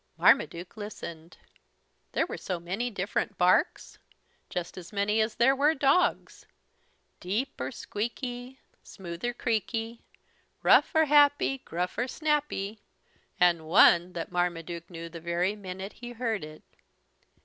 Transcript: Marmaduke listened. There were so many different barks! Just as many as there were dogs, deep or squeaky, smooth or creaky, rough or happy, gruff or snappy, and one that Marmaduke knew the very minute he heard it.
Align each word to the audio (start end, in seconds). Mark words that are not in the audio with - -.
Marmaduke 0.17 0.75
listened. 0.77 1.37
There 2.13 2.25
were 2.25 2.35
so 2.35 2.59
many 2.59 2.89
different 2.89 3.37
barks! 3.37 3.99
Just 4.49 4.75
as 4.75 4.91
many 4.91 5.21
as 5.21 5.35
there 5.35 5.55
were 5.55 5.75
dogs, 5.75 6.47
deep 7.19 7.61
or 7.61 7.71
squeaky, 7.71 8.59
smooth 8.81 9.23
or 9.23 9.33
creaky, 9.35 10.03
rough 10.63 10.95
or 10.95 11.05
happy, 11.05 11.59
gruff 11.59 11.99
or 11.99 12.07
snappy, 12.07 12.79
and 13.39 13.67
one 13.67 14.13
that 14.13 14.31
Marmaduke 14.31 14.89
knew 14.89 15.07
the 15.07 15.21
very 15.21 15.55
minute 15.55 15.93
he 15.93 16.13
heard 16.13 16.43
it. 16.43 16.63